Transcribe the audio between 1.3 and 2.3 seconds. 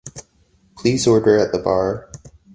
at the bar.